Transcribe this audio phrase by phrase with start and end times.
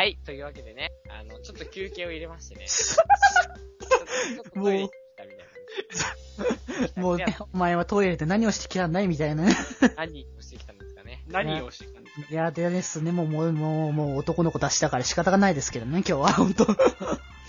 [0.00, 2.64] はい、というわけでね、あの、ちょっと休憩を入れましてね。
[2.72, 3.04] ちょ
[3.84, 7.00] っとちょっとトイレに行ったみたいな感じ。
[7.00, 9.54] もうね、お前はトイレで何をしてきたんだいみたいなね。
[9.98, 11.22] 何をしてきたんですかね。
[11.28, 16.72] 何をしてきたんですかいや、でですね、もう、もう、もう、もう男の子出したから仕方がないですけどね、今日は、本当と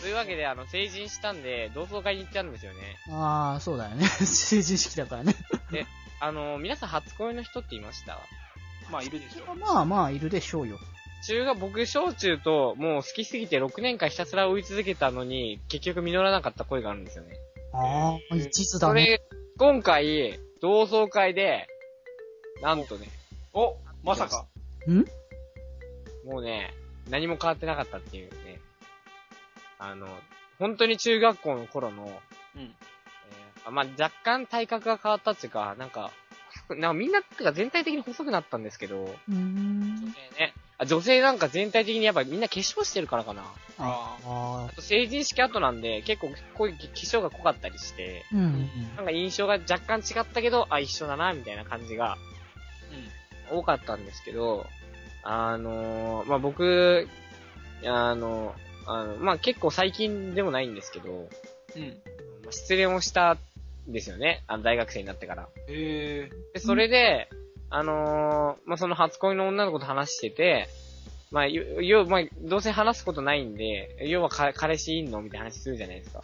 [0.07, 2.97] いうわけで、あの、成人したんで、同窓会に行っちゃうんですよね。
[3.11, 4.05] ああ、そうだよね。
[4.27, 5.36] 成人式だからね。
[6.20, 8.20] あの、皆さん初恋の人っていました？
[8.91, 9.55] まあ、いるでしょう。
[9.55, 10.77] まあまあ、いるでしょうよ。
[11.27, 17.35] 中学、僕、小中と、もう好きすぎて6年間ひたすら追い続けたのに、結局実らなかった恋があるんですよね。
[17.73, 19.20] ああ、一途だね。
[19.30, 21.67] それ、今回、同窓会で、
[22.61, 23.07] なんとね、
[23.53, 24.47] お、まさか。
[24.88, 25.05] ん？
[26.25, 26.73] もうね、
[27.09, 28.59] 何も変わってなかったっていうね。
[29.80, 30.08] あの、
[30.59, 32.03] 本当に中学校の頃の、
[32.55, 32.61] うん。
[32.61, 32.72] えー
[33.63, 36.11] あまあ、若干体格が変わったっていうか、なんか、
[36.69, 39.97] なんかみんなが全体的に細くなったんですけど、うーん。
[40.02, 40.53] 女性ね。
[40.81, 43.43] あ女性なんか全体的にやっぱみんな化粧してるからかな。
[43.77, 48.95] あああと成人式後なんで結構濃い化粧が濃かったりして、うんうん。
[48.95, 52.17] なんか印象が若干違ったけど、あ、一緒だな、みたいな感じが
[53.52, 54.65] 多かったんですけど、
[55.23, 57.07] あのーまあ、僕、
[57.85, 58.55] あの、
[58.87, 61.29] あの、まあ、結構最近でもないんですけど、
[61.75, 61.97] うん。
[62.49, 63.37] 失恋をした
[63.87, 64.43] んですよね。
[64.47, 65.47] あの、大学生になってから。
[65.67, 66.31] へえ。
[66.53, 67.29] で、それで、
[67.72, 70.67] あのーまあ、その初恋の女の子と話してて、
[71.31, 76.22] まあ、よ、よ、まあ、どうせ話すことないんで、要はか彼氏いんのみたいな話するじゃないですか。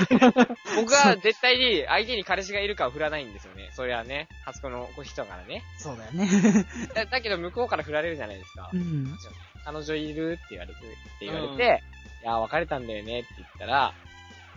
[0.76, 3.70] 僕は絶対に相手に彼氏がいるかは振らないんですよね。
[3.72, 5.62] それはね、初恋の人からね。
[5.78, 6.28] そうだよね。
[6.94, 8.76] だだけど向こうから振られるじゃないですかう。
[8.76, 9.18] ん。
[9.64, 10.38] 彼女いる？
[10.44, 10.82] って言われて、っ
[11.18, 11.82] て言われて、
[12.22, 13.92] いや、別れたんだよねって言ったら、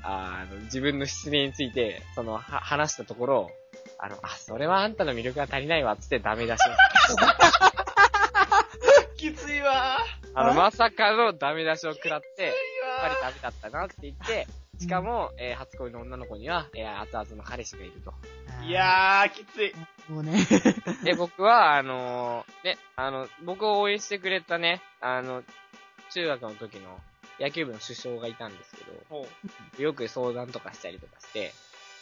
[0.04, 3.52] あの、自分の失恋について、その、は、話したところ、
[3.98, 6.74] あの、あ、それはあんたの魅力が足りないわ、つってダメ出しを。
[9.16, 9.98] きついわ
[10.34, 12.54] あの、あまさかのダメ出しを食らって、やっ
[13.02, 13.22] ぱりー。
[13.22, 14.48] ダメだったなって言って、
[14.80, 18.14] しかも、えー初恋の女の子には、えー熱々の彼氏がいると。
[18.66, 19.74] いやー、きつい。
[20.10, 20.46] もうね。
[21.04, 25.44] で、僕は、あのーね、あの、僕を応援してくれたね、あの、
[26.12, 27.00] 中学の時の
[27.44, 29.28] 野球部の首相がいたんですけど、ほ
[29.78, 31.52] よく相談とかしたりとかして、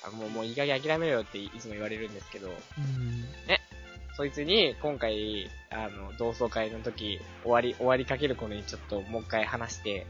[0.06, 2.56] あもう、もういい加減諦めろよっていつも言われるんですけど、うん。
[4.16, 10.06] そいつに今回、あの、同窓会の時、終わり、終わりかける頃にちょっともう一回話して、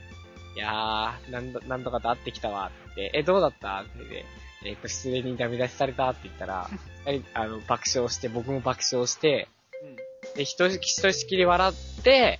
[0.55, 4.25] いやー、なんと、なんとかと会ってきたわって、え、どうだったって言って、
[4.65, 6.69] えっ、と、失礼にダメ出しされたって言ったら、
[7.33, 9.47] あの、爆笑して、僕も爆笑して、
[9.81, 9.85] う。
[9.85, 9.95] うん。
[10.35, 12.39] で、ひとしひとしきり笑って、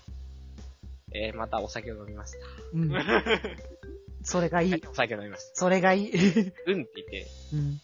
[1.13, 2.37] えーまたお酒を飲みました。
[2.73, 2.91] うん。
[4.23, 4.71] それがいい。
[4.71, 5.55] はいお酒を飲みました。
[5.55, 6.11] それがいい。
[6.13, 7.59] うんって言って、うん。
[7.59, 7.79] 飲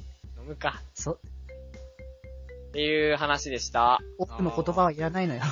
[0.48, 0.82] むか。
[0.94, 1.20] そ、
[2.68, 4.00] っていう話でした。
[4.18, 5.42] 奥の言葉はいらないのよ。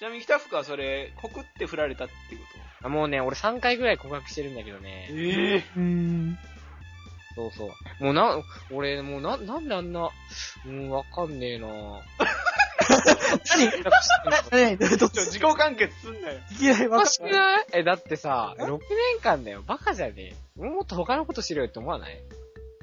[0.00, 2.46] ちなみに北福はそれ、告って振られたっていうこ
[2.82, 5.08] あもうね、俺3回ぐらい告白してるんだけどとね。
[5.10, 6.38] ええうん。
[7.34, 8.04] そうそう。
[8.04, 10.10] もうな、俺、もうな、なんであんな、
[10.66, 11.68] うん、わかんねえな
[13.56, 13.70] 何？
[13.70, 16.40] なんか知ってんのねどっちょ、自己完結すんなよ。
[16.52, 17.66] いきなりおかしくない？
[17.72, 18.78] え、だってさ、6年
[19.22, 19.62] 間だよ。
[19.66, 20.60] バカじゃねえ。
[20.62, 22.20] もっと他のことしろよって思わない？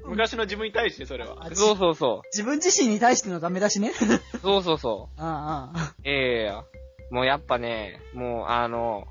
[0.04, 1.36] 昔の自分に対してそれは。
[1.46, 3.92] あそうそうそ自分自身に対してのダメ出しね。
[4.34, 4.38] う。
[4.38, 6.08] そうそうそああ、あう。
[6.08, 6.52] ええ
[7.10, 9.06] もうやっぱね、もうあの、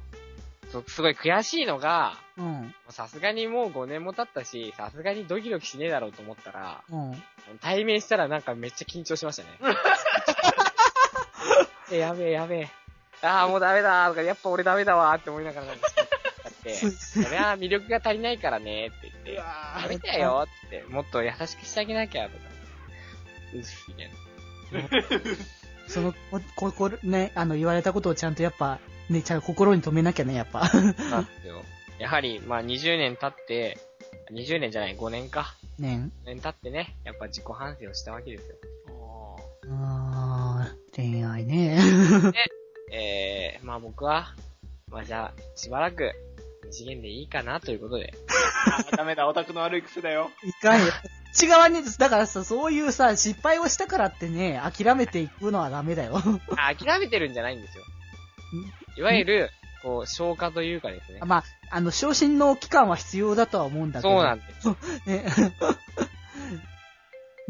[0.72, 2.20] そすごい悔しいのが、あ。
[2.38, 2.74] うん。
[2.90, 7.24] さすがにもう5年も経ったし、さすがにドキドキしねえだろうと思ったら、うん。
[7.62, 9.50] 対面したらなんかめっちゃ緊張しましたね。
[11.92, 12.70] え、やべえやべえ。
[13.22, 16.04] ああ、もうダメだーとか、やっぱ俺ダメだわーって思いながらなんか好きだ
[16.50, 22.44] って、そりゃ魅力が足りないからねって言って、ダメだよってもっと優しくしてあげなきゃとか。
[23.54, 25.12] うっみたいな。
[25.88, 28.80] その、こ、ここ、ね、あの、言われたことをちゃんとやっぱ、
[29.10, 30.62] ね、ちゃんと心に留めなきゃね、やっぱ。
[30.62, 31.64] なんですよ。
[32.00, 33.78] やはり、まあ20年経って、
[34.32, 35.54] 20年じゃない、5年か。
[35.78, 38.56] ね5年経ってね、やっぱ自己反省をしたわけですよ。
[40.96, 41.80] 恋愛ね。
[42.92, 44.36] えー、まあ僕は、
[44.90, 46.12] まあじゃあ、しばらく、
[46.66, 48.14] 二次元でいいかなということで。
[48.92, 50.32] ー ダメだ、オタクの悪い癖だよ。
[50.44, 50.92] いかんよ。
[51.34, 56.22] 内側に、だからさ、そういうさ、失敗をしたからってね、諦めていくのはダメだよ。
[56.58, 57.84] あ諦めてるんじゃないんですよ。
[58.98, 59.50] いわゆる、
[59.82, 61.20] こう、消化というかですね。
[61.24, 64.14] まあ、あの、昇進の期間は必要だとは思うんだけど。
[64.14, 64.70] そうなんです。
[65.08, 65.26] ね。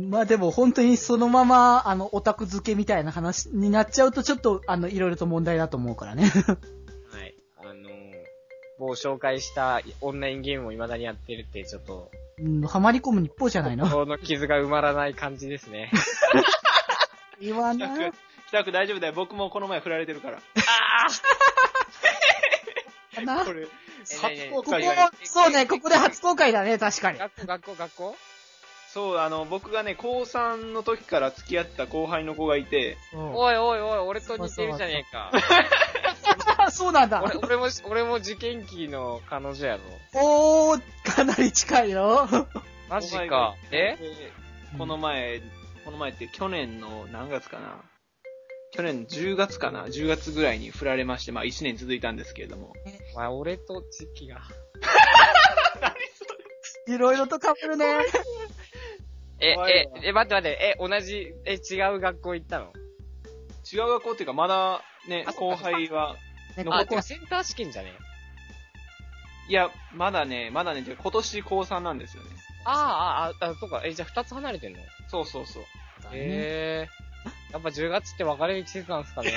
[0.09, 6.24] まあでも本当にそのまま、あの、オタク付けみたいな話になっちゃうとちょっと、あの、いろいろと問題だと思うからね。
[6.25, 6.30] は
[7.24, 7.36] い。
[7.57, 8.13] あのー、
[8.80, 12.09] 某紹介したオンラインゲームを未だにやってるって、ちょっと、
[12.39, 13.86] うん、はまり込む日報じゃないの？
[13.86, 15.92] 心の傷が埋まらない感じですね。
[17.42, 18.18] 言わな北区、
[18.50, 19.13] 北区大丈夫だよ。
[19.13, 20.38] 僕もこの前振られてるから。
[20.38, 20.42] か
[23.24, 23.45] な？
[23.45, 23.65] これ、え
[24.15, 24.83] 初公ここ開
[25.24, 27.19] そうね、ここで初公開だね、確かに。
[27.19, 28.15] 学校、学校、学校？
[28.93, 35.31] そう、あの、僕がね、高3の時から付き合った後輩の子がいて、おいおいおい、俺と似てるじゃねえか。
[36.71, 37.23] そうなんだ。
[37.23, 39.83] 俺、俺も、俺も受験期の彼女やろ。
[40.21, 42.27] おー、かなり近いよ。
[42.89, 43.55] マジか。
[43.71, 43.95] え？
[43.97, 44.31] で
[44.77, 45.41] この前、
[45.85, 47.81] この前って去年の何月かな？
[48.73, 52.73] 去年の10月かな ?10 月ぐらいに振られまして、まあ1年続いたんですけれども。
[53.15, 54.41] お前、俺と時期が。
[56.88, 57.85] いろいろと被るね。
[59.41, 62.73] え、ええ、待って待って、え、同じ、え、違う学校行ったの？
[63.71, 66.15] 違う学校っていうか、まだね後輩は、
[66.57, 67.93] 残っててかセンター試験じゃね？
[69.47, 72.29] いや、まだね、まだね、今年高3なんですよね。
[72.65, 73.81] ああ、あ、あ、そうか。
[73.83, 74.79] え、じゃあ二つ離れてんの？
[75.09, 75.63] そうそうそう。
[75.63, 75.67] へ
[76.13, 77.53] えー。
[77.53, 79.33] やっぱ10月って別れる季節なんですかね。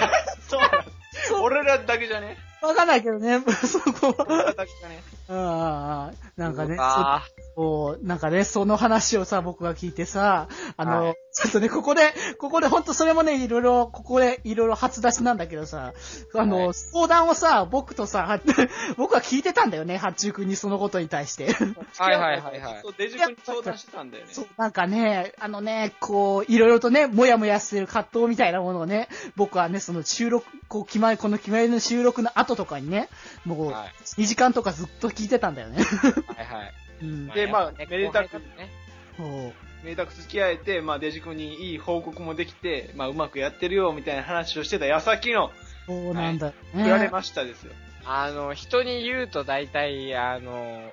[0.49, 2.37] そう俺らだけじゃね？
[2.63, 4.27] わかんないけどね、 そこは。
[4.27, 5.03] 俺らだけじゃね？
[5.29, 7.23] うんうんうんなんかね、あ
[7.57, 15.93] そう、なんかね、その話をさ、僕が聞いてさ、あの、はちょっとね、ここで、ここで、ほんとそれもね、いろいろ、ここでいろいろ初出しなんだけどさ、
[16.35, 18.41] あの、はい相談をさ、僕とさ、は
[18.97, 21.53] 僕は聞いてたんだよね、八中君にそのことに対して。
[21.99, 24.33] はいはいはいはいそう、デジ君に相談してたんだよね。
[24.33, 33.09] そう、なんかね、あのね、こう、いろいろとね、もやもやしてる葛藤みたいなものをね、僕はね、その収録、こう、決まり、この決まりの収録の後とかにね、
[33.45, 35.83] もう、はい2時間とかずっと聞いてたんだよね。
[35.83, 36.84] はいはい。
[37.03, 37.29] うん。
[37.29, 38.71] でまあめでたくね。
[39.85, 45.53] めでたく付き合えて、まあ、デジ君にいい報告もできて、まあ、うまくやってるよ、みたいな話をしてた矢先の、
[45.87, 46.53] そうなんだ。
[46.73, 47.73] 振られましたですよ。
[48.07, 50.91] あの、人に言うと大体、あの、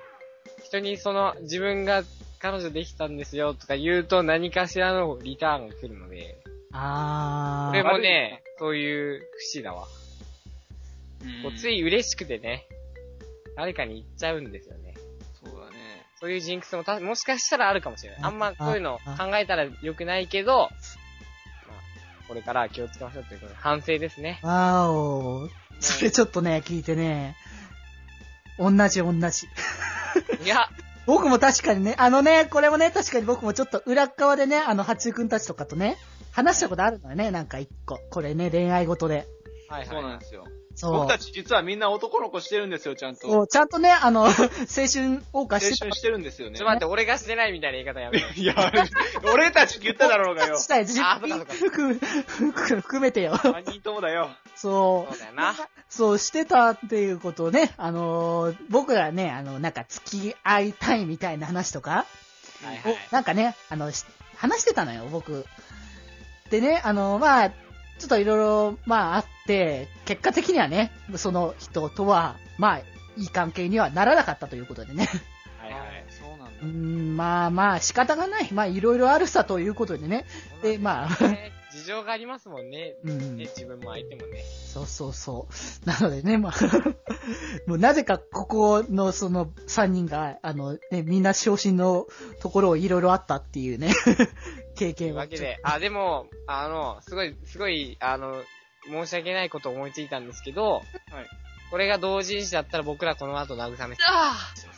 [0.62, 2.04] 人にその、自分が
[2.38, 6.38] 彼女できたんですよとか言うと何かしらのリターンが来るので、
[6.72, 7.82] あー。
[7.82, 9.86] これもね、そういう節だわ。
[11.42, 12.66] こうつい嬉しくてね、
[13.56, 14.81] 誰かに言っちゃうんですよね。
[16.22, 18.20] そういうジンクスもた、もしかしたらあるかもしれない。
[18.22, 20.68] あんまあこういうのあ考えたら良くないけど、まあ、
[22.28, 24.38] これからは気をつけましょうということで、反省ですね。
[24.44, 25.48] わーお。
[25.80, 27.34] それちょっとね、聞いてね、
[28.56, 29.48] 同じ同じ。
[30.44, 30.68] いや、
[31.06, 35.96] 僕も確かにね、あのね、これもね、確かに僕もちょっと裏っ側でね、あの、八中くんたちとかとね、
[36.30, 37.98] 話したことあるのよね、なんか一個。
[38.12, 39.26] これね、恋愛事で。
[39.68, 39.88] はいはい。
[39.88, 40.44] そうなんですよ。
[40.74, 40.92] そう。
[40.92, 43.28] 僕たち実はみんな男の子してるんですよ、ちゃんと。
[43.28, 46.66] そう、ちゃんとね、あの、 青春謳歌青してた春してるんですよねちょっと。
[46.66, 48.28] 待って、俺がしてないみたいな言い方やめろ。
[48.34, 48.54] いや、
[49.32, 50.58] 俺たちって言っただろうがよ。
[50.60, 53.34] したい、自あそうかそうか含含含めてよ。
[53.34, 54.30] 3人ともだよ。
[54.54, 55.18] そうそう。
[55.18, 55.54] だよな。
[55.88, 62.06] そうしてたっていうことをね、あのー僕らね、あの、なんか付き合いたいみたいな話とか、
[62.64, 62.96] はいはいを。
[63.10, 64.04] なんかね、あの、し
[64.36, 65.44] 話してたのよ、僕。
[66.50, 67.52] でね、あの、まあ、
[68.02, 72.78] ちょっといろいろ、まああって、結果的にはね、その人とは、まあ、
[73.16, 75.08] いい関係にはならなかったということでね。
[75.60, 76.04] はいはい。
[76.08, 78.52] そうなんうーん、まあまあ、仕方がない。
[78.52, 80.24] まあ、いろいろあるさということでね。
[80.62, 82.96] でまあね 事情がありますもんね。
[83.02, 84.44] うんね、自分も相手もね。
[84.66, 85.46] そうそうそ
[85.84, 85.86] う。
[85.88, 86.52] なのでね、まあ、
[87.66, 92.06] もうなぜかここのその3人が、あの、ね、みんな昇進の
[92.40, 93.94] ところをいろいろあったっていうね、
[94.76, 98.42] 経験をわけで、あ、でも、あの、すごい、すごい、あの、
[98.90, 100.84] 申し訳ないことを思いついたんですけど、はい。
[101.70, 104.72] これが同人誌だったら僕らこの後慰め、ああ。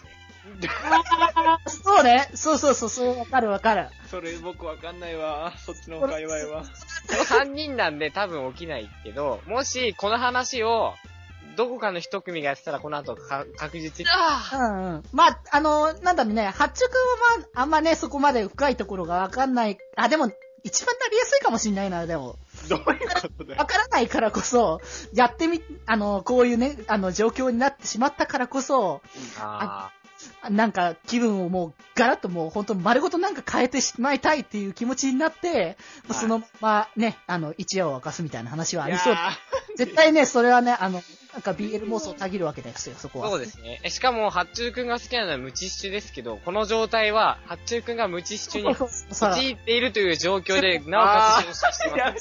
[1.66, 2.28] そうね。
[2.34, 3.88] そうそうそう、そう、わかるわかる。
[4.10, 5.52] それ僕わかんないわ。
[5.56, 6.62] そっちの界隈は。
[6.62, 6.68] こ
[7.16, 10.94] の3人なんで多分起きないけど、もしこの話を、
[11.56, 15.02] どこかの一組がやってたらこの後か確実に、あうんうん。
[15.12, 19.78] まあ、あの、なんだろうね、八中くんはまあ、あんまね、そこまで深いところがわかんない。
[19.96, 20.30] あ、でも、
[20.64, 22.36] 一番なりやすいかもしんないな、でも。
[22.68, 23.66] どういうことだよわ。
[23.66, 24.80] からないからこそ、
[25.12, 29.02] やってみ、あの、こういうね、あの、状況になってしまったからこそ、
[29.38, 29.90] あ
[30.50, 35.76] なんか気分をもうガラッともう本当丸ごとなんか変えてしまいたいっていう気持ちになって、はい
[36.14, 39.16] そのままね、あの、一夜を明かすみたいな話はありそう
[39.76, 41.02] 絶対ね、それはね、あの、
[41.34, 43.28] なんか BL 妄想をたぎるわけですよ、そこは。
[43.28, 43.80] そうですね。
[43.82, 51.44] えしかも、八中くんが好きなのは無知種ですけど、この状態は、八中くんが無知種にさあ、 陥っているという状況で、なおか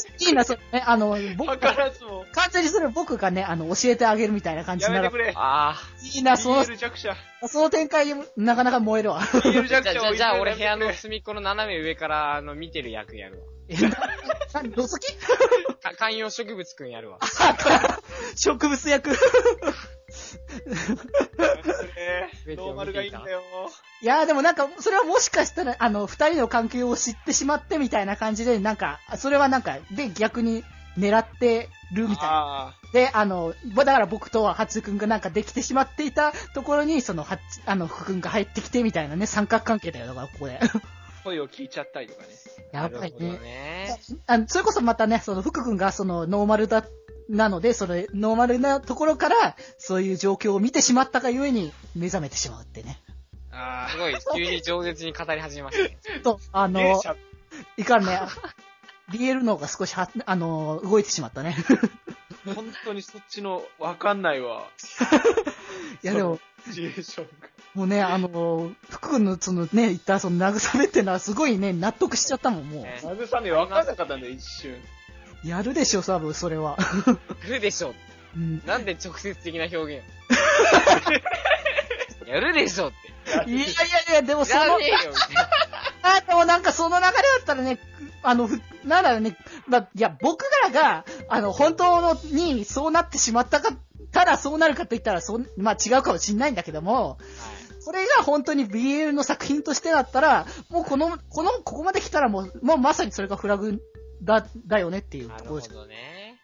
[0.09, 0.25] つい。
[0.27, 2.22] いいな、それね、あの、僕わからずも。
[2.33, 5.05] 完全にそれ僕がね、あの、教えてあげるみたいな感じになる。
[5.05, 5.33] やめてくれ。
[5.35, 5.75] あ
[6.15, 7.15] いいな、その、BL 弱者。
[7.47, 9.21] その展開になかなか燃えるわ。
[9.21, 9.67] BL あ。
[9.67, 13.45] じゃあ、弱者をじゃあ、じゃあ俺部屋の隅っこの斜め上から、あの、見てる役やるわ。
[13.69, 13.97] えな
[14.53, 15.15] 何、どそき？
[15.15, 17.19] か観葉植物くんやるわ。
[18.35, 19.11] 植物役。
[19.11, 19.17] く
[22.45, 22.55] れ。
[22.55, 23.41] ノーマルがいいんだよ。
[24.01, 30.63] いやーでもなんか、それはもしかしたら、あの、二人の関係を知ってしまってみたいな感じで、なんか、それはなんか、で、逆に
[30.97, 32.29] 狙ってるみたいな。
[32.31, 40.59] あで、あの、だから僕とは初くんがなんかできてしまっていたところに、その、はあの、福くんが入ってきてみたいなね、三角関係だよ、だからここで。
[40.61, 40.67] あ、
[41.23, 42.27] 声を聞いちゃったりとかね。
[42.71, 43.39] やばいなるほどね。
[43.39, 43.97] ね。
[44.27, 46.85] あのそれこそまたね、その福くんがそのノーマルだ、
[47.29, 52.99] なので、そのノーマルなところから、そういう状況を見てしまったがゆえに目覚めてしまうってね。
[53.51, 55.97] あすごい、急に饒舌に語り始めましたね。
[56.23, 56.67] と、ああ。
[56.69, 57.01] の、
[57.77, 58.19] いかんね、
[59.13, 61.55] BL の方が少しは、あの、動いてしまったね。
[62.45, 64.67] 本当にそっちの、わかんないわ。
[66.03, 66.39] いやでも。
[67.73, 74.81] もうね、あの、福くんのそのね、言ったその慰めってのはすごいね、納得しちゃったもん、もね慰めわかんなかったんだよ、一瞬。
[75.43, 75.47] う。
[75.47, 76.77] やるでしょ、多分、それは。
[77.43, 77.93] やるでしょ。
[78.35, 78.63] うん。
[78.65, 80.03] なんで直接的な表現？
[82.27, 83.49] やるでしょって。
[83.49, 83.65] いやいや
[84.11, 84.79] いや、でもその。
[86.03, 87.79] あ、でもなんかその流れだったらね、
[88.21, 93.75] あの、ふなんだろうね、まあ、いや、僕らが、あの、本当のにそうなってしまったか、
[94.11, 97.17] ただそうなるかと言ったら、そん、まあ違うかもしんないんだけども、
[97.85, 103.81] これが本当に BL の作品としてだったら、もうこの、この、ここまで来たらもう、もうまさにそれがフラグ
[104.21, 105.73] だ、だよねっていうなるほところです。
[105.73, 106.39] どね。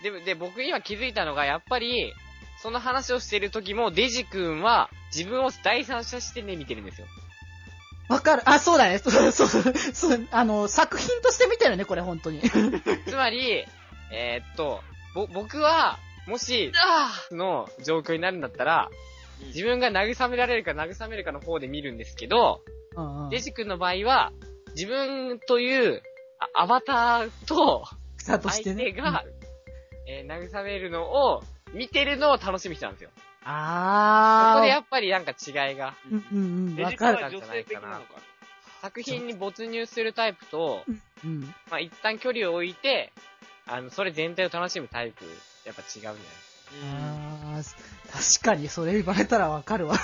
[0.00, 2.12] え、でも、で、僕今気づいたのが、やっぱり、
[2.62, 7.06] その話をしてる時も、デジ君は、自分を第三者視点で見てるんですよ。
[8.10, 8.42] わかる。
[8.44, 8.98] あ、そうだね。
[9.02, 12.40] そう、そう、そう、あの、作品として見てるね、これ本当に。
[13.06, 13.64] つまり、
[14.12, 14.82] えーっと、
[15.14, 16.72] ぼ、僕は、もし、
[17.30, 18.90] の状況になるんだったら、
[19.46, 22.62] 自分が慰められるか慰めるかの方で見るんですけど、
[22.96, 24.32] うんうんデジ君の場合は、
[24.74, 26.02] 自分という、
[26.54, 27.84] あアバターと、
[28.18, 28.92] 草とし相てね。
[28.92, 29.24] 手が、
[30.08, 33.10] えー慰めるのを、見てるのを楽しみにしてたんですよ。
[33.44, 34.54] あー。
[34.54, 37.30] ここでやっぱりなんか違いが、うんうんうん、デわかる。
[37.30, 38.04] 女性的なのか。
[38.82, 40.84] 作品に没入するタイプと、
[41.24, 41.40] うん。
[41.70, 43.12] まあ一旦距離を置いて、
[43.66, 45.24] あの、それ全体を楽しむタイプ、
[45.64, 46.18] やっぱ違うんじゃない
[46.82, 49.96] あー確かにそれ言われたらわかるわ。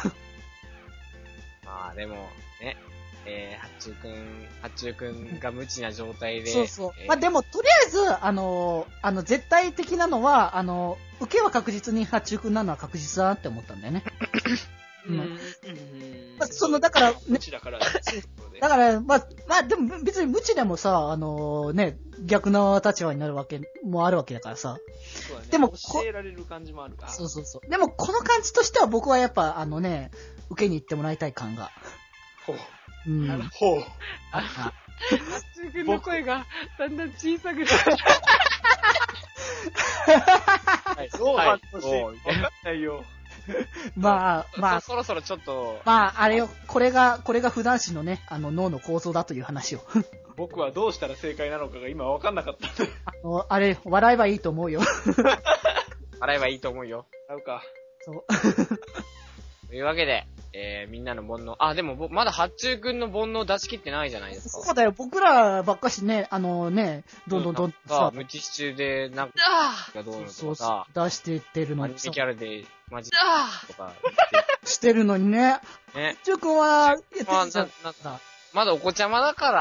[1.64, 2.14] まあでも、
[2.60, 2.76] ね、
[3.24, 6.90] えー、八中くん、八中くんが無知な状態で、そうそう。
[6.98, 14.04] えーまあでも、とりあえず、あの、あの、絶対的なのは、あの、受けは確実に八中君なのは確実だなって思ったんだよね。
[15.08, 15.38] うんうん。
[16.50, 24.78] そのだからね無知だから、だから、まあ、まあでも別に無知でもさ、あのね、逆の立場になるわけもあるわけだからさ。
[25.28, 27.08] そうだねでもこ教えられる感じもあるか。
[27.08, 27.70] そうそうそう。
[27.70, 30.10] でも、この感じとしては僕はやっぱ、あのね、
[30.50, 31.70] 受けに行ってもらいたい感が。
[32.46, 32.56] ほう。
[33.08, 33.50] うん。
[33.52, 33.84] ほう。
[34.32, 35.16] あった。
[35.16, 36.46] 八中くんの声が
[36.78, 37.66] だんだん小さくなる。
[40.96, 43.04] はいどう反応していいもうかわかんないよ。
[43.96, 49.80] まあ、まあ、そろそろちょっと、まあ、あれよ、これが、これが普段子のね、あの脳の構造だという話を。
[50.36, 52.68] 僕はどうしたら正解なのかが今わかんなかった。
[53.04, 54.80] あの、あれ、笑えばいいと思うよ。
[56.20, 57.06] 洗えばいいと思うよ。
[57.28, 57.62] 合うか。
[58.04, 58.24] そう。
[59.68, 60.26] というわけで、
[60.58, 61.54] えー、みんなの煩悩。
[61.58, 64.62] あ、でもぼ、まだ八中くんの煩悩出し切ってないじゃないですか。
[64.62, 69.34] そうだよ、僕らばっかしね、あのね、どんどんどんどんさ、無知中で、なんか、
[69.94, 73.92] がどうのそうそとかさう、、出していってるのにさアニメキャラで、マジとか
[74.64, 75.60] してるのにね。
[75.94, 76.16] ね。
[76.24, 78.20] ジュ君は、やってじゃなんな
[78.54, 79.52] まだお子ちゃまだか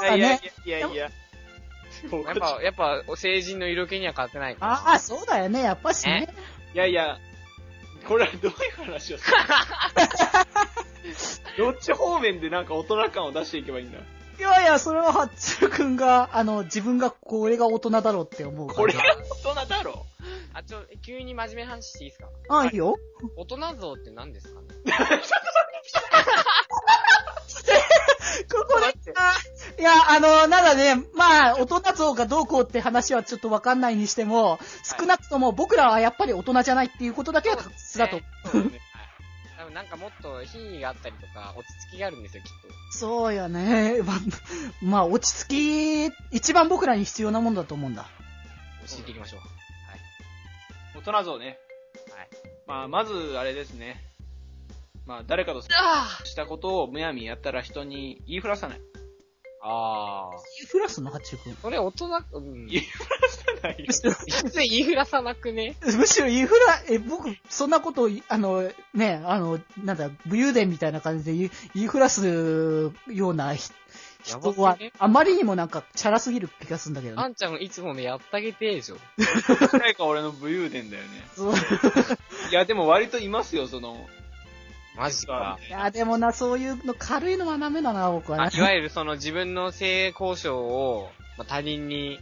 [0.00, 0.16] ら。
[0.16, 1.10] いやいやいやいや。
[2.26, 4.72] やっぱ、やっぱ、成人の色気には勝てないから。
[4.72, 6.34] ああ、そうだよね、やっぱしね。
[6.74, 7.18] いやいや、
[8.06, 9.36] これはどういう話をする？
[11.58, 13.98] どっち方面でなんか大人感を出していけばいいんだ？
[13.98, 14.02] い
[14.42, 18.68] やいや、それはハッチュ君が、あの、自分がこれが大人だろうって思う。
[18.68, 19.00] これが
[19.44, 20.04] 大人だろ？
[20.52, 22.28] あ、ちょ、急に真面目な話していいですか？
[22.50, 22.96] ああ、いいよ。
[23.36, 24.66] 大人像って何ですかね？
[28.52, 28.86] ここで、
[29.16, 29.32] あ
[29.78, 34.58] いや、あの、なんだね、まあ、大人像がどうこうって話はちょっとわかんないにしても、
[34.98, 38.16] 少なくとも僕らはやっぱり大人じゃないっていうことだけは確実だと。
[38.16, 38.62] うですね。
[38.62, 38.70] はい。
[39.58, 42.48] 多分なんかもっと品位があったりとか、落ち着きがあるんですよ、きっ
[42.92, 42.98] と。
[42.98, 44.00] そうよね。
[44.02, 44.16] まあ、
[44.82, 48.06] まあ、落ち着き、一番僕らに必要なものだと思うんだ。
[48.88, 49.40] 教えていきましょう。
[50.98, 51.58] 大人像ね。
[52.16, 52.28] はい。
[52.66, 54.02] まあ、まず、あれですね。
[55.06, 58.80] まあ、誰かとあしたことをむやみやったら人に言いふらさない。
[59.62, 60.62] あー。
[60.62, 61.12] インフラスの。
[61.62, 62.66] それ大人、うん。
[62.66, 63.86] 言いふらさないよ。
[63.88, 65.76] 普通言いふらさなくね？
[65.82, 73.70] むしろインフラ、え、僕、そんなことを、あの、ね、あの、なんだ、武勇伝みたいな感じで言い言いふらすようなひ
[74.28, 77.22] やば人はね、あまりにもなんか、チャラすぎる気がするんだけどね。
[77.22, 78.96] あんちゃんいつもね、やってあげてでしょ。
[79.72, 81.08] 誰か俺の武勇伝だよね。
[81.34, 84.06] そういや、でも割といますよ、その、
[84.96, 85.58] マジか。
[85.68, 88.50] いや、でもな、そういうの軽いのはダメだな、僕はね。
[88.52, 92.18] あいわゆるその自分の性交渉を、まあ、他人に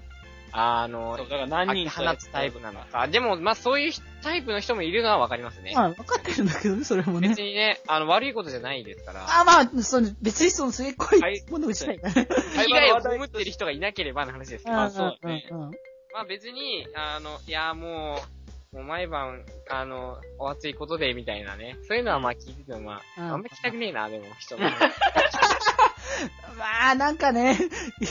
[0.56, 3.08] あのだから何人放つタイプなのか。
[3.08, 5.72] でも、まあそういうタイプの人もいるのはわかりますね。
[5.74, 7.42] まあ、分かってるんだけどね、それもね別。
[7.42, 9.40] にね、あの、悪いことじゃないですから。
[9.40, 12.28] あ、まあ、その、別にその、すごいはいものをしたいからね。
[12.54, 14.76] 被害を被ってる人がいなければの話ですけど。
[14.76, 21.76] まあそうだねまあ別に、あの、いや、もう、もう毎晩、あの、お熱いことで、みたいなね。
[21.86, 24.68] そういうのはまあ聞いててもまあ、うんあんま聞きたくねえな、でも、人の。
[26.58, 27.58] まあ、なんかね、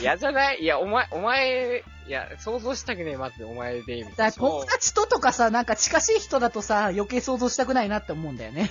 [0.02, 4.10] 嫌じゃないいや、お前、お前、いや、想像したくねえ、まず、お前で、みたいな。
[4.10, 8.70] だから友達ととかさ、なんか近しい人だとさ、余計想像したくないなって思うんだよね。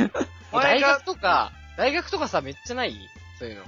[0.53, 2.95] 大学とか、大学とかさ、めっちゃない？
[3.39, 3.65] そういうの。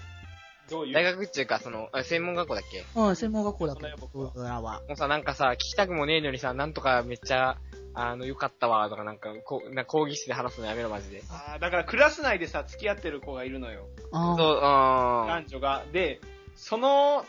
[0.70, 0.94] どういう？
[0.94, 2.84] 大学っていうか、その、あ専門学校だっけ？
[2.94, 4.80] うん、専門学校だけそんなよ僕らは。
[4.88, 7.56] もうさ、なんかさ、聞きたくもねえのにさ、なんとかめっちゃ、
[7.94, 11.22] あの、よかったわ、とかなんか、こう、な講義室で話すのやめろ、マジで。
[11.30, 13.86] あーだからクラス内でさ、付き合ってる子がいるのよ。
[14.12, 14.60] あそう、うん。
[14.60, 15.84] 男女が。
[15.92, 16.20] で、
[16.56, 17.24] その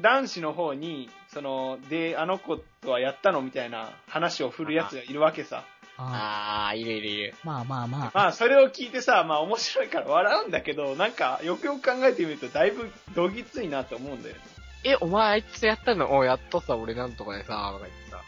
[0.00, 3.42] 男子の方に、その、で、あの子とはやったの？
[3.42, 5.64] みたいな話を振るやつがいるわけさ。
[5.96, 7.34] ああー、いるいるいる。
[7.44, 8.10] まあまあまあ。
[8.12, 14.40] まあ、それを聞いてさ、まあ面白いから笑うんだけど、なんか、よくよく考えてみると、だいぶどぎついなと思うんだよね。
[14.84, 16.16] え、お前あいつやったの？
[16.16, 18.20] おやっとさ、俺なんとかでさ、とか言ってさ。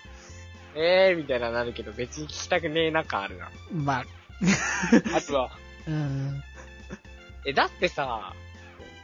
[0.77, 3.51] えー、みたいななるけど、別に聞きたくねえな感あるな。
[3.73, 4.05] まあ、
[5.17, 5.51] あとは、
[5.89, 6.43] うん。
[7.45, 8.33] え、だってさ、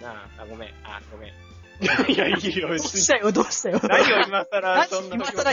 [0.00, 1.32] なあ、あ、ごめん、あ、ごめん。
[1.80, 2.78] いや、いいよ、どう。
[2.78, 3.80] したよ、どうしたよ。
[3.82, 5.50] 何を今更、何そんな今更、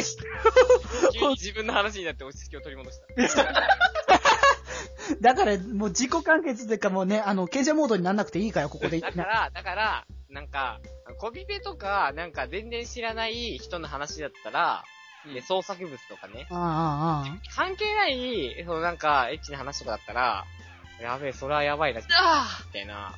[1.13, 2.99] 急に自分の話になって落ち着きを取り戻し
[3.35, 3.53] た。
[5.21, 8.99] だから、もう自己完結でかもうね、あの、賢者モードになんなくていいから、ここで。
[8.99, 10.79] だから、だから、なんか、
[11.17, 14.83] コピペとか、なんか全然知らない人の話だったら、
[15.33, 20.45] で、創作物とかね、ああ、ああ、関係ない、そのなんか、エッチな話とかだったら、
[21.01, 22.07] やべえ、それはやばいな、み
[22.71, 23.15] たいな、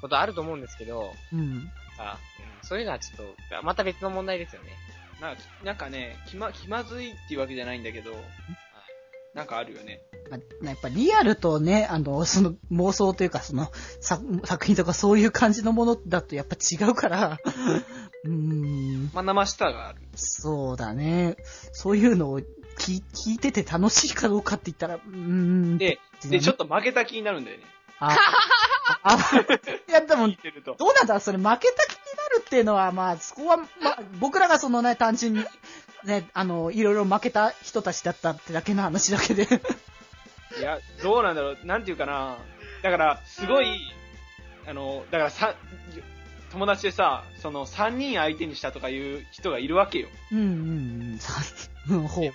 [0.00, 1.70] ことあると思うんですけど、うん。
[1.98, 2.18] さ、
[2.62, 4.70] うん、そういうのはちょっと、また別の問題ですよね。
[5.20, 8.12] なんか、なんかね、気ま、気まずいっていうわけじゃないんだけど、
[9.34, 10.00] なんかあるよね。
[10.30, 13.70] まあ、やっぱリアルとね、あの、その妄想というか、その
[14.00, 17.38] 作作品とかそういう感じのものだとやっぱ違うから、
[18.24, 20.00] うーん、まあ、生下がある。
[20.14, 21.36] そうだね。
[21.72, 25.78] そういうのを聞聞いてて楽しいかどうかって言ったら、うーん。
[25.78, 27.64] で、で、ちょっと負けた気になるんだよね。
[28.00, 28.16] あ、
[29.02, 29.18] あ、
[29.88, 30.28] いや、でも。
[30.28, 31.20] どうなんだ？
[31.20, 35.44] それ負けた気になるっていうのは、まあ、そこは、まあ、僕らがそのね、単純に、
[36.04, 39.44] ね、あの、いろいろ負けた人たちだったってだけの話だけで。
[40.58, 41.58] いや、どうなんだろう？
[41.64, 42.36] なんていうかな。
[42.82, 43.80] だから、すごい、
[44.66, 45.54] あの、だからさ、
[46.52, 50.08] 友達でさ、その3人相手にしたとかいう人がいるわけよ。
[50.32, 50.46] うんうん
[51.12, 51.18] うん。
[51.18, 51.32] さ
[51.90, 52.24] うん、ほう。
[52.24, 52.32] ね、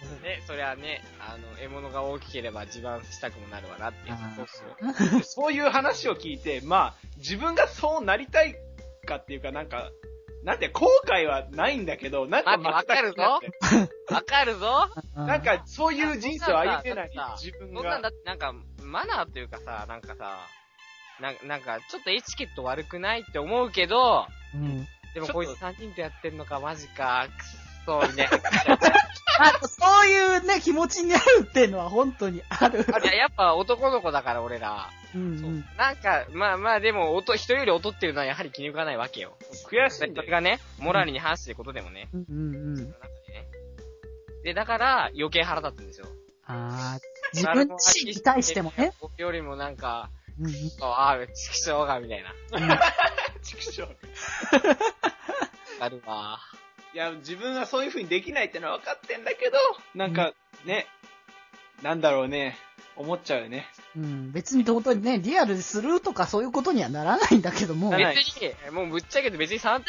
[0.48, 5.20] そりゃね、あの、獲物が大きければ自慢したくもなるわなっていうあーそうそう。
[5.20, 8.56] でそういう話を聞いて、まあ、自分がそうなりたい
[9.06, 9.92] かっていうか、なんか、
[10.44, 14.14] なんて、後悔はないんだけど、なんか負けた気になって。
[14.14, 18.02] わかるぞなんか、そういう人生を歩めない自分そんなんが。
[18.02, 20.40] だってなんか、マナーというかさ、なんかさ、
[21.20, 24.88] なんなんか、ちょっとエチケット悪くないって思うけど、うん。
[25.14, 28.38] でもこいつ3人とやってんのか、マジか、くっそ、みたいな。
[29.40, 32.82] あそういうね、気持ちになるっていうのは本当にある。
[32.82, 34.90] いや、やっぱ男の子だから、俺ら。
[35.16, 39.38] うんそううんなんか、まあまあ、でも、音、人より劣ってるのはやはり気に食わないわけよ。
[39.70, 40.26] 悔しそいんだよ。
[40.26, 42.10] れがね、モラルに反してることでもね。
[42.14, 42.78] うんうんうん。
[42.78, 43.48] その中でね。
[44.44, 46.08] で、だから、余計腹立つんですよ。
[46.46, 47.00] ああ、
[47.34, 48.94] 自分自身に対してもね。。
[49.02, 50.10] 僕よりもなんか、
[50.44, 52.34] うんうんああ、畜生が、みたいな。
[53.42, 53.84] 畜生
[55.80, 56.40] あるわ。
[56.94, 59.58] いや、自分はそういう風にできないってのは分かってんだけど、
[59.96, 60.34] なんか、
[60.66, 60.88] ね、
[61.82, 62.56] なんだろうね、
[62.96, 63.66] 思っちゃうよね。
[63.96, 67.90] うん、別に本当にね、リアルでするとかそういうことにはならないんだけども。
[67.90, 68.00] 別
[68.42, 69.86] に、もうぶっちゃけて別に3点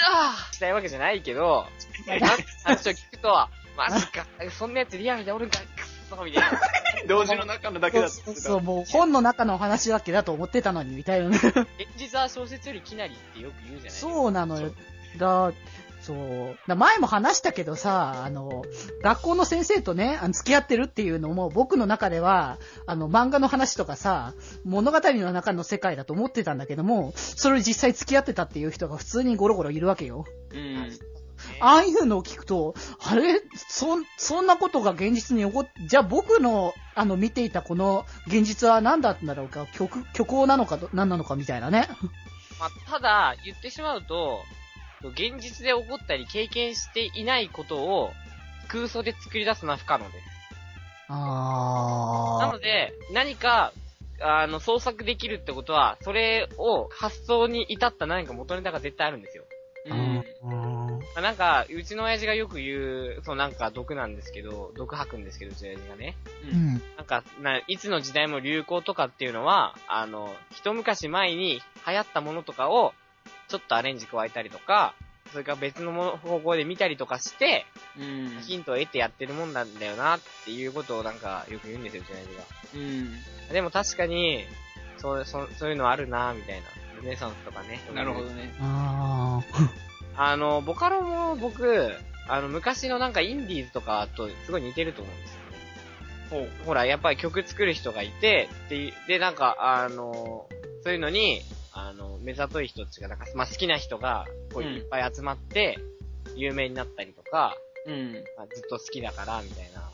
[0.53, 1.67] したいわけじゃないけど、
[2.64, 5.67] 話を聞くと、マジか、そんなやつリアルでおるんか、くっ
[6.09, 6.61] そ、みたいな。
[7.07, 11.37] 同時の中のだけだとそうそう、もう本の中の話だけだと思ってたのに、みたいなね。
[11.37, 11.55] 現
[11.97, 14.12] 実は小説よりきなりってよく言うじゃないですか。
[14.12, 14.73] そうなのよ。
[15.19, 15.53] だ、
[16.05, 16.59] そう。
[16.69, 18.64] だ前も話したけどさ、あの、
[19.03, 30.27] 学校の先生とね、あの付き合ってるっていうのも僕の中では、あの、漫画の話とかさ、物語の中の世界だと思ってたんだけども、それ実際付き合ってたっていう人が普通にゴロゴロいるわけよ。
[30.53, 30.93] うん。
[31.61, 33.40] ああいうのを聞くと、あれ？
[33.57, 41.88] そ、そんなことが現実に起こっ、じゃあ僕の、あの、見ていたこの現実は何だったんだろうか、虚虚構なのかど、何なのかみたいなね。
[42.59, 44.42] まあ、ただ、言ってしまうと、
[45.02, 48.12] 現実で起こったり経験していないことを
[48.68, 50.35] 空想で作り出すのは不可能です。
[51.09, 53.72] なあので、何か、
[54.20, 59.44] あの、創作できるってことは、それを発想に至った何か元ネタが絶対あるんですよ。
[59.87, 60.24] うん。
[61.16, 66.16] あなんか、うちの親父がよく言う、そうなんか毒なんですけど、毒吐くんですけど、うちの親父がね。
[66.44, 66.48] う。
[66.48, 66.83] うんん。
[66.96, 72.94] なんか、ないつの時代も流行とかっていうのは、あの、一昔前に流行ったものとかを、
[73.48, 74.94] ちょっとアレンジ加えたりとか、
[75.31, 77.64] それから別のもの方向で見たりとかして、
[77.96, 78.40] うん。
[78.42, 82.44] ヒントを得てやってるもんなんだよなっていうことをなんかよく言うんですよ、うちの親父が。
[82.74, 83.53] うん。
[83.53, 84.44] でも確かに、
[84.98, 86.66] そう、そうそういうのあるなみたいな。
[86.96, 87.81] ルネサンスとかね。
[87.94, 88.53] なるほどね。
[88.61, 89.93] ああ
[90.37, 91.92] の、ボカロも僕、
[92.29, 96.50] あの、昔のなんかインディーズとかとすごい似てると思うんですよね。
[96.64, 100.48] ほら、やっぱり曲作る人がいて、で、で、なんか、あの、
[100.83, 101.40] そういうのに、
[101.72, 105.79] あの、目ざとい人っていうか、なんか、まあ、好きな人が、こううんいっぱい集まって、
[106.37, 108.24] 有名になったりとか、うん。
[108.37, 109.90] まあ、ずっと好きだから、みたいな。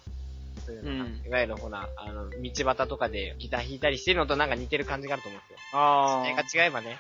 [0.65, 5.59] そういうのが、うんいわゆるほら、あの、道端とかでギター弾いたりしてるのとなんか似てる感じがあると思うんですよ。
[5.73, 6.99] あ時代が違えばね。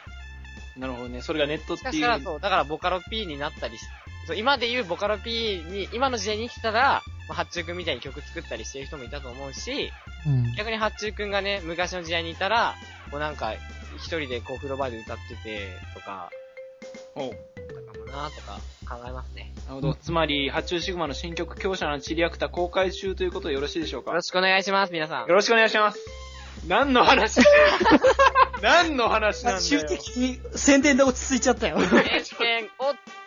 [0.80, 0.86] あ。
[0.86, 1.22] なるほどね。
[1.22, 1.94] それがネットってかいう。
[1.94, 3.84] したらそう、だからボカロ P になったりし、
[4.26, 10.54] そう、今で言うボカロ P に、今の時代に生きたら、まあ、八中くんみたいに曲作ったりしてる人もいたと思うし、ーうん。
[10.56, 12.74] 逆に八中くんがね、昔の時代にいたら、
[13.10, 13.54] こうなんか、
[13.96, 16.30] 一人でこう風呂場で歌ってて、とか、
[17.14, 17.30] ほう。
[17.30, 19.52] だったかもなとか考えますね。
[19.66, 19.94] なるほど。
[19.94, 24.10] つまり、発注シグマの新曲、強者のチリアクタ公開中ということでよろしいでしょうか？
[24.10, 25.26] よろしくお願いします、皆さん。
[25.28, 26.29] よろしくお願いします。
[26.66, 27.40] 何の話？
[28.62, 29.60] 何の話なんだよ。
[29.60, 31.78] 最終的に宣伝で落ち着いちゃったよ。
[31.80, 31.88] 選
[32.22, 33.19] 手権、おっと